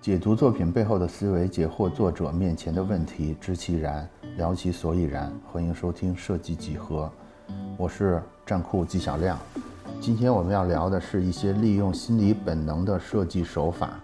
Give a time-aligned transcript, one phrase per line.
[0.00, 5.32] 解读作品背后的思维，解惑作者面前的问题，知其然，聊其所以然。
[5.50, 7.10] 欢迎收听设计几何，
[7.76, 9.36] 我是战酷纪晓亮。
[10.00, 13.98] 今天我们要聊的是一些利用心理本能的设计手法。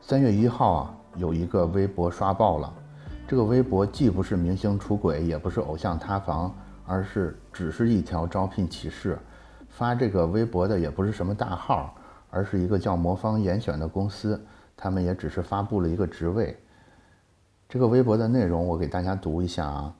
[0.00, 2.72] 三月一号啊，有一个微博刷爆了。
[3.28, 6.52] 这个微博既不是明星出轨，也不是偶像塌房，
[6.86, 9.18] 而是只是一条招聘启事。
[9.68, 11.94] 发这个微博的也不是什么大号，
[12.36, 14.38] 而是一个叫魔方严选的公司。
[14.76, 16.54] 他们也只是发布了一个职位。
[17.66, 19.94] 这个微博的内容我给大家读一下啊。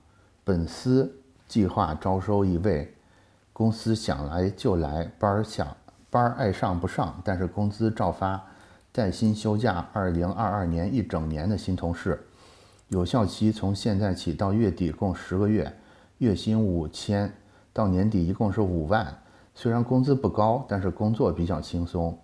[0.44, 1.10] 本司
[1.48, 2.94] 计划招收一位，
[3.54, 5.74] 公司想来就来，班儿想
[6.10, 8.40] 班儿爱上不上，但是工资照发，
[8.92, 12.20] 带薪休假二零二二年一整年的新同事，
[12.88, 15.72] 有效期从现在起到月底共十个月，
[16.18, 17.32] 月薪五千，
[17.72, 19.06] 到年底一共是五万。
[19.54, 22.16] 虽然工资不高，但是工作比较轻松。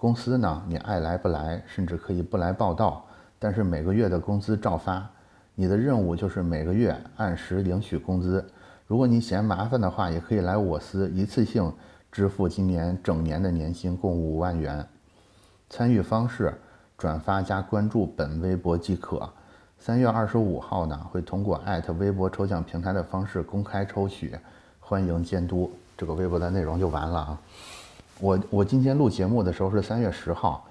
[0.00, 3.04] 公司呢，你爱来不来，甚至可以不来报道，
[3.38, 5.06] 但是每个月的工资照发。
[5.54, 8.42] 你的任务就是每个月按时领取工资。
[8.86, 11.70] 如果你嫌麻烦的话，也可以来我司一次性
[12.10, 14.82] 支付今年整年的年薪，共五万元。
[15.68, 16.54] 参与方式：
[16.96, 19.30] 转发加关注本微博即可。
[19.78, 24.34] 三月二十五号呢，会通过艾特微博抽奖平台的方式公开抽取，
[24.80, 25.70] 欢迎监督。
[25.94, 27.38] 这个微博的内容就完了啊。
[28.20, 30.66] 我我今天录节目的时候是三月十号，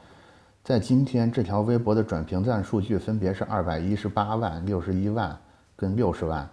[0.64, 5.36] 在今天这条微博的转评赞数据分别是二百一十八万、六十一万
[5.75, 6.47] 跟六十万。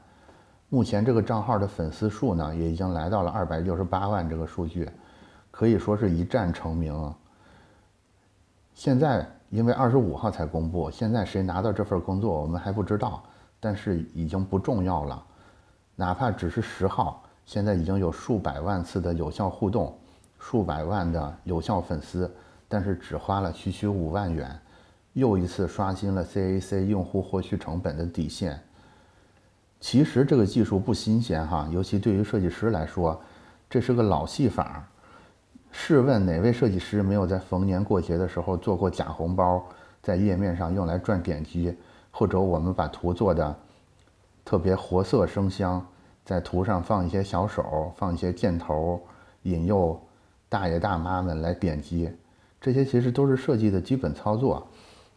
[0.70, 4.88] 目前这个账号的粉丝数呢，也已经来到了二百六十八万这个数据，
[5.50, 7.14] 可以说是一战成名。
[8.74, 13.22] 现在因为二十五号才公布，现在谁拿到这份工作我们还不知道，
[13.60, 15.22] 但是已经不重要了。
[15.94, 19.94] 哪怕只是十号，现在已经有数百万次的有效互动。
[20.48, 22.32] 数百万的有效粉丝，
[22.68, 24.56] 但是只花了区区五万元，
[25.12, 28.62] 又一次刷新了 CAC 用户获取成本的底线。
[29.80, 33.20] 其实这个技术不新鲜哈，尤其对于设计师来说，
[33.68, 34.88] 这是个老戏法。
[35.72, 39.60] 试问哪位设计师没有在逢年过节的时候做过假红包，
[40.00, 41.76] 在页面上用来赚点击，
[42.12, 43.52] 或者我们把图做的
[44.44, 45.84] 特别活色生香，
[46.24, 49.00] 在图上放一些小手，放一些箭头，
[49.42, 50.00] 引诱。
[50.48, 52.10] 大爷大妈们来点击，
[52.60, 54.66] 这些其实都是设计的基本操作，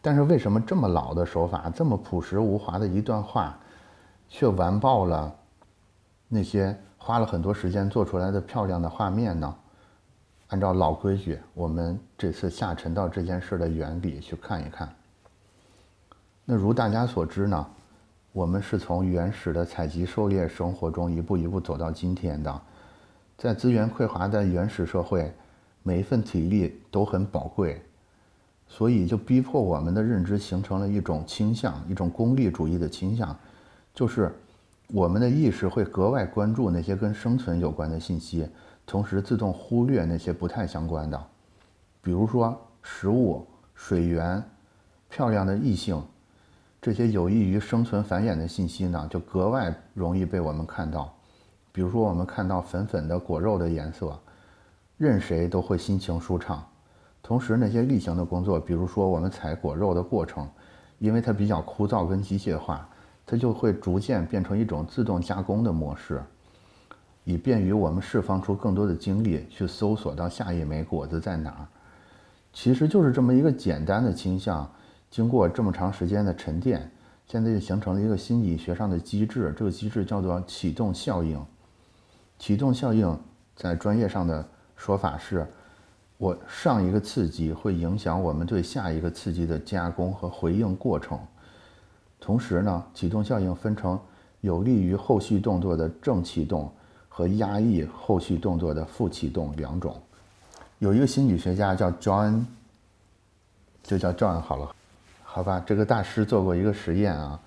[0.02, 3.58] 但是为什么这么老的手法，这么朴实无华的一段话，
[4.28, 5.34] 却完爆了
[6.28, 9.54] 那些花了很多时间做出来的漂亮的画面呢？
[10.48, 14.92] 按照老规矩，我们这次下沉到这件事的原理去看一看。
[16.44, 17.64] 那如大家所知呢，
[18.32, 22.60] 我们是从原始的采集狩猎生活中一步一步走到今天的。
[23.40, 25.32] 在资源匮乏的原始社会，
[25.82, 27.80] 每一份体力都很宝贵，
[28.68, 33.34] 所以就逼迫我们的认知形成了一种倾向，一种功利主义的倾向，
[33.94, 34.30] 就是
[34.88, 38.46] 我们的意识会格外关注那些跟生存有关的信息，
[38.84, 41.26] 同时自动忽略那些不太相关的，
[42.02, 44.42] 比如说食物、水源、
[45.08, 45.98] 漂亮的异性，
[46.78, 51.10] 这些有益于生存繁衍的信息呢，就格外容易被我们看到。
[51.72, 54.18] 比如说，我们看到粉粉的果肉的颜色，
[54.96, 56.64] 任谁都会心情舒畅。
[57.22, 60.48] 同时，那些例行的工作，比如说我们采果肉的过程，
[60.98, 62.88] 因为它比较枯燥跟机械化，
[63.24, 66.20] 它就会逐渐变成一种自动加工的模式，
[67.24, 71.66] 以便于我们释放出更多的精力去搜索到下一枚果子在哪儿。
[72.52, 74.68] 其实就是这么一个简单的倾向，
[75.08, 76.90] 经过这么长时间的沉淀，
[77.26, 81.40] 现在就形成了一个心理学上的机制，这个机制叫做启动效应。
[82.40, 83.16] 启动效应
[83.54, 84.42] 在专业上的
[84.74, 85.46] 说法是，
[86.16, 91.20] 我上一个刺激会影响我们对下一个刺激的加工和回应过程。
[92.18, 94.00] 同时呢，启动效应分成
[94.40, 96.72] 有利于后续动作的正启动
[97.10, 100.00] 和压抑后续动作的负启动两种。
[100.78, 102.42] 有一个心理学家叫 John，
[103.82, 104.74] 就叫 John 好了，
[105.22, 107.38] 好吧，这个大师做过一个实验啊，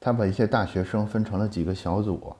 [0.00, 2.34] 他把一些大学生分成了几个小组。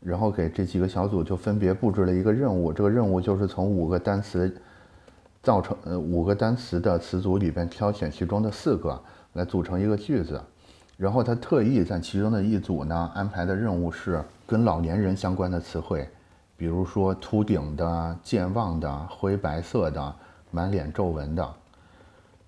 [0.00, 4.56] 然后给这几个小组就分别布置了一个任务，这个任务就是从五个单词
[5.42, 8.98] 造成呃五个单词的词组里边挑选其中的四个
[9.32, 10.40] 来组成一个句子。
[10.96, 16.08] 然后他特意在其中的一组呢安排的任务是跟老年人相关的词汇，
[16.56, 20.14] 比如说秃顶的、健忘的、灰白色的、
[20.52, 21.54] 满脸皱纹的。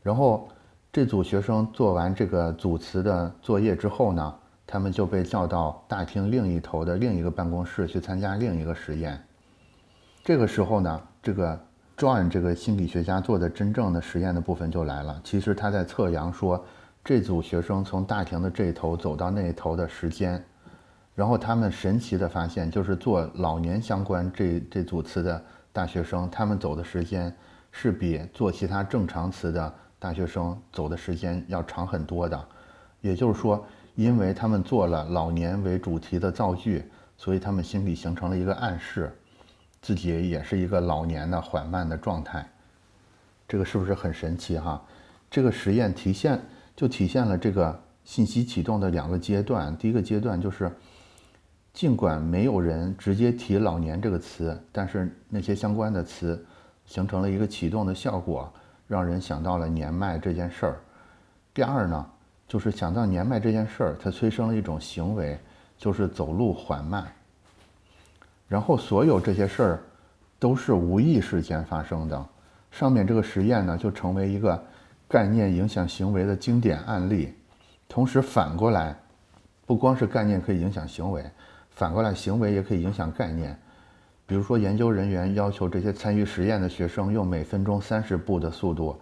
[0.05, 0.49] 然后
[0.93, 4.35] 这组学生做完这个组词的作业之后呢。
[4.71, 9.21] 他们就被叫到大厅另一头的另一个办公室去参加另一个实验。
[10.23, 11.61] 这个时候呢，这个
[11.97, 15.21] John 这个心理学家做的真正的实验的部分就来了。
[15.25, 16.65] 其实他在测量说，
[17.05, 20.41] 这组学生从大厅的这一头走到那一头的时间，
[21.17, 27.35] 然后他们神奇的发现，就是做老年相关这这组词的大学生，他们走的时间
[27.73, 32.41] 是比做其他正常词的大学生走的时间要长很多的。
[33.01, 36.85] 也就是说，因为他们做了老年为主题的造句，
[37.17, 39.15] 所以他们心里形成了一个暗示。
[39.83, 42.47] 自己也是一个老年的缓慢的状态，
[43.49, 44.83] 这个是不是很神奇哈？
[45.31, 46.39] 这个实验体现
[46.77, 49.75] 就体现了这个信息启动的两个阶段。
[49.79, 50.71] 第一个阶段就是，
[51.73, 56.45] 尽管没有人直接提“老年”这个词，但是那些相关的词
[56.85, 58.53] 形成了一个启动的效果，
[58.87, 60.81] 让人想到了年迈这件事儿。
[61.55, 62.07] 第二呢，
[62.51, 65.39] 就是想到年迈这件事儿，它催生了一种行为，
[65.79, 67.07] 就是走路缓慢。
[68.49, 69.81] 然后所有这些事儿
[70.37, 72.27] 都是无意识间发生的。
[72.73, 74.61] 上面这个实验呢，就成为一个
[75.07, 77.33] 概念影响行为的经典案例。
[77.89, 78.97] 同时反过来，
[79.65, 81.25] 不光是概念可以影响行为，
[81.71, 83.57] 反过来行为也可以影响概念。
[84.27, 89.01] 比如说，研究人员要求这些参与实验的学生用每分钟三十步的速度，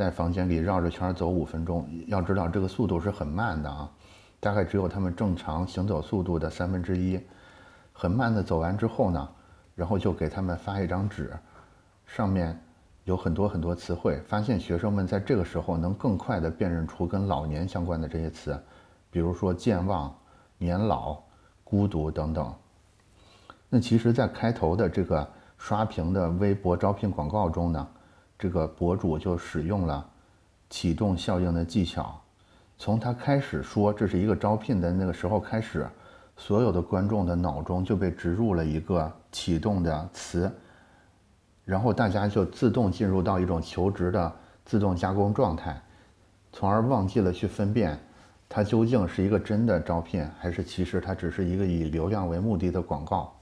[0.00, 1.86] 在房间里绕着圈走五分钟。
[2.06, 3.86] 要知道，这个速度是很慢的啊，
[4.40, 7.20] 大概只有他们正常行走速度的三分之一。
[7.92, 9.28] 很慢的走完之后呢，
[9.74, 11.38] 然后就给他们发一张纸，
[12.06, 12.58] 上面
[13.04, 14.18] 有很多很多词汇。
[14.26, 18.58] 发现学生们在这个时候能更快地辨认出跟老年相关的这些词，
[19.10, 20.10] 比如说健忘、
[20.56, 21.18] 年老、
[21.62, 22.50] 孤独等等。
[23.68, 27.86] 那其实，在开头的这个刷屏的微博招聘广告中呢，
[28.40, 30.04] 这个博主就使用了
[30.70, 32.18] 启动效应的技巧，
[32.78, 35.86] 从他开始说这是一个招聘的那个时候开始。
[36.36, 40.50] 所有的观众的脑中就被植入了一个启动的词，
[41.66, 44.32] 然后大家就自动进入到一种求职的
[44.64, 45.78] 自动加工状态，
[46.50, 48.00] 从而忘记了去分辨
[48.48, 53.36] 它究竟是一个真的招聘，还是其实它只是一个以流量为目的的广告。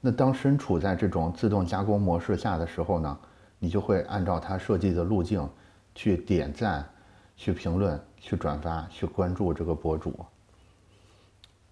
[0.00, 3.18] 那当身处在这种自动加工模式下的时候呢，
[3.60, 5.48] 你就会按照他设计的路径
[5.94, 6.84] 去点赞、
[7.36, 10.18] 去评论、去转发、去关注这个博主。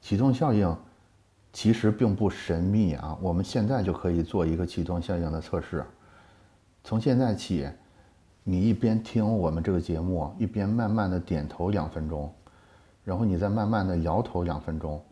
[0.01, 0.77] 启动效应
[1.53, 5.85] 其实并不神秘啊，我们现在就可以做一个启动效应的测试。
[6.85, 7.69] 从现在起，
[8.45, 12.33] 你一边听我们这个节目，一边慢慢的点头两分钟，
[13.03, 15.03] 然后你再慢慢的摇头两分钟。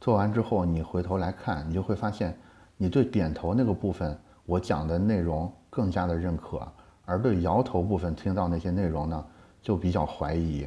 [0.00, 2.38] 做完之后，你回头来看，你就会发现，
[2.76, 4.16] 你对点头那个部分
[4.46, 6.66] 我讲的内容更加的认可，
[7.04, 9.26] 而对摇头部分听到那些内容呢，
[9.60, 10.66] 就比较怀疑。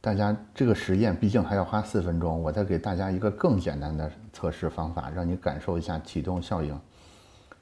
[0.00, 6.78] 大家这个实验毕竟还要花四分钟，我再给大家一个更简单的测试方法，让你感受一下启动效应。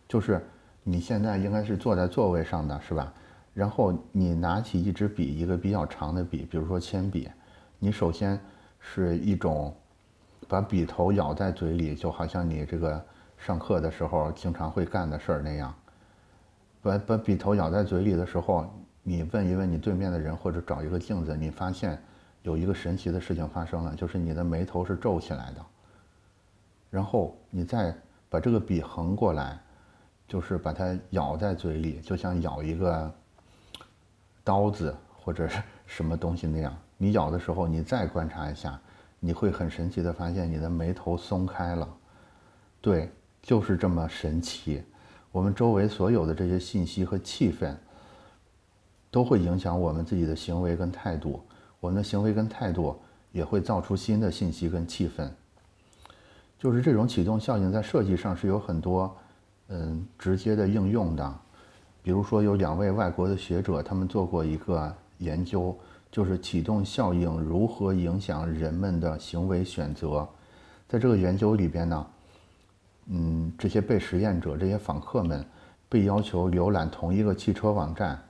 [0.07, 0.45] 就是
[0.83, 3.13] 你现在应该是坐在座位上的是吧？
[3.55, 7.29] 然后你拿起一支笔，一个比较长的笔，比如说铅笔。
[7.79, 8.39] 你首先
[8.79, 9.75] 是一种
[10.47, 13.03] 把笔头咬在嘴里，就好像你这个
[13.39, 15.75] 上课的时候经常会干的事儿那样。
[16.83, 18.67] 把把笔头咬在嘴里的时候，
[19.03, 22.01] 你问一问你对面的人，或者找一个镜子，你发现。
[22.43, 25.67] 有一个神奇的事情发生了，就是你的眉头是皱起来的。
[26.91, 27.93] 然后你再
[28.31, 29.59] 把这个笔横过来，
[30.29, 33.13] 就是把它咬在嘴里，就像咬一个
[34.45, 36.73] 刀子或者是什么东西那样。
[36.97, 38.81] 你咬的时候，你再观察一下，
[39.19, 41.89] 你会很神奇的发现你的眉头松开了。
[42.81, 43.11] 对，
[43.47, 44.83] 就是这么神奇。
[45.31, 47.73] 我们周围所有的这些信息和气氛，
[49.09, 51.41] 都会影响我们自己的行为跟态度。
[51.79, 52.99] 我们的行为跟态度
[53.31, 55.31] 也会造出新的信息跟气氛，
[56.59, 59.17] 就是这种启动效应在设计上是有很多
[59.69, 61.39] 嗯直接的应用的。
[62.03, 65.79] 比如说有两位外国的学者，他们做过一个研究，
[66.11, 70.29] 就是启动效应如何影响人们的行为选择。
[70.89, 72.07] 在这个研究里边呢，
[73.07, 75.45] 嗯，这些被实验者、这些访客们
[75.89, 78.21] 被要求浏览同一个汽车网站。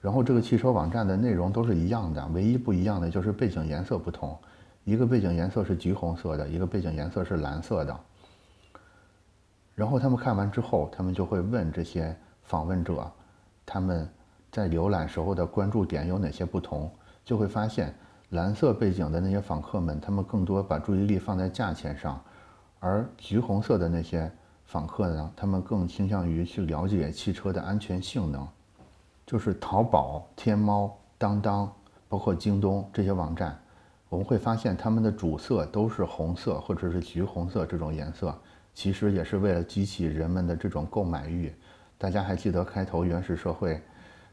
[0.00, 4.38] 然后这个汽车网站的内容都是一样的，唯一不一样的就是背景颜色不同，
[4.84, 8.00] 一个背景颜色是橘红色的，一个背景颜色是蓝色的。
[9.74, 13.10] 然后他们看完之后，他们就会问这些访问者，
[13.66, 14.08] 他们
[14.52, 16.90] 在浏览时候的关注点有哪些不同，
[17.24, 17.92] 就会发现
[18.30, 22.20] 蓝色背景的那些访客们，他们更多把注意力放在价钱上，
[22.80, 24.30] 而橘红色的那些
[24.64, 28.46] 访客呢，他们更倾向于去了解汽车的安全性能。
[29.26, 31.70] 就是淘宝、天猫、当当，
[32.08, 33.58] 包括京东这些网站，
[34.08, 38.34] 我们会发现它们的主色都是红色或者是橘红色这种颜色，
[38.72, 41.52] 其实也是为了激起人们的这种购买欲。
[41.98, 43.82] 大家还记得开头原始社会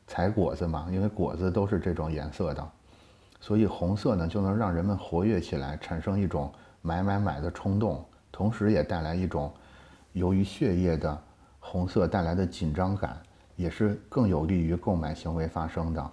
[0.08, 0.88] 采果子吗？
[0.92, 2.72] 因为果子都是这种颜色的，
[3.42, 6.50] 所以红色呢就能让人们活跃起来，产生一种
[6.82, 9.50] 买买买的冲动，同时也带来一种
[10.12, 11.24] 由于血液的
[11.58, 13.18] 红色带来的紧张感，
[13.56, 16.12] 也是更有利于购买行为发生的。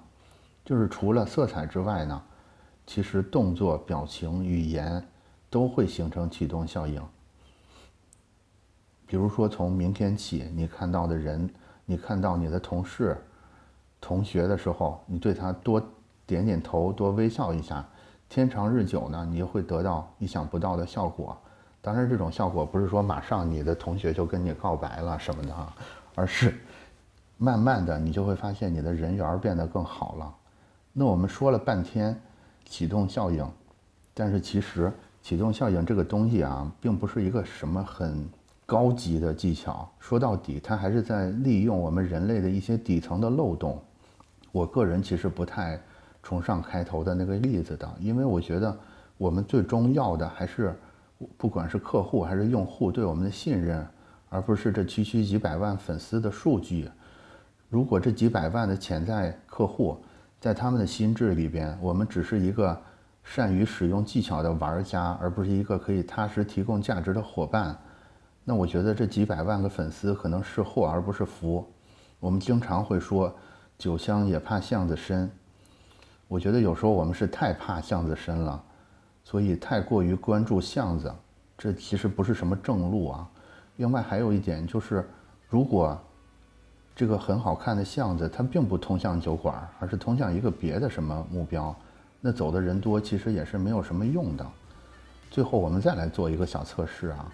[0.65, 2.23] 就是除了色彩之外呢，
[2.87, 5.05] 其实动作、表情、语言
[5.51, 7.03] 都会形成启动效应。
[9.05, 11.51] 比如说，从明天起，你看到的人，
[11.85, 13.21] 你看到你的同事、
[14.01, 15.83] 同学的时候，你对他多
[16.25, 17.85] 点点头，多微笑一下，
[18.29, 21.37] 天长日久呢，你就会得到意想不到的效果。
[21.83, 25.71] 当然，这种效果不是说马上你的同学就跟你告白了什么的哈，
[26.15, 26.55] 而是
[27.37, 30.35] 慢慢的，你就会发现你的人缘变得更好了。
[30.95, 32.19] 那我们说了半天
[32.65, 33.47] 启动效应，
[34.15, 38.27] 但是其实启动效应这个东西啊，并不是一个什么很。
[38.65, 43.79] 高级的技巧，说到底，它还是在利用我们人类的一些底层的漏洞。
[44.51, 45.79] 我个人其实不太
[46.23, 48.75] 崇尚开头的那个例子的，因为我觉得
[49.19, 50.75] 我们最终要的还是，
[51.37, 53.87] 不管是客户还是用户对我们的信任，
[54.29, 56.91] 而不是这区区几百万粉丝的数据。
[57.69, 59.99] 如果这几百万的潜在客户
[60.41, 62.79] 在他们的心智里边，我们只是一个
[63.23, 67.77] 善于使用技巧的玩家，而不是一个可以踏实提供价值的伙伴。
[68.45, 71.65] 那我觉得这几百万个粉丝可能是祸而不是福。
[72.19, 73.35] 我们经常会说
[73.79, 75.31] “酒香也怕巷子深”，
[76.27, 78.63] 我觉得有时候我们是太怕巷子深了，
[79.25, 81.13] 所以太过于关注巷子，
[81.57, 83.29] 这其实不是什么正路啊。
[83.77, 85.09] 另外还有一点就是，
[85.49, 85.99] 如果
[86.95, 91.75] 这个很好看的巷子它并不通向酒馆，而是通向一个别的什么目标，
[92.21, 94.47] 那走的人多其实也是没有什么用的。
[95.31, 97.33] 最后我们再来做一个小测试啊。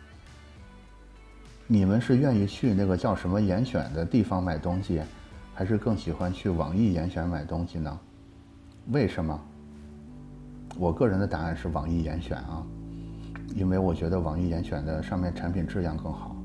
[1.67, 5.03] 你们是愿意去那个叫什么严选的地方买东西，
[5.53, 7.99] 还是更喜欢去网易严选买东西呢？
[8.91, 9.39] 为什么？
[10.77, 12.65] 我个人的答案是网易严选啊，
[13.55, 16.37] 因为我觉得网易严选的上面产品质量更好。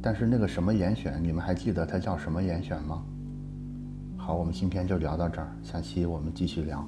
[0.00, 3.02] 但是那个什么严选，你们还记得它叫什么严选吗？
[4.16, 6.86] 好，我们今天就聊到这儿，下期我们继续聊。